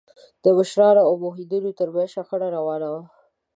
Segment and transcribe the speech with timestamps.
[0.43, 3.01] د مشرکانو او موحدینو تر منځ شخړه روانه وه.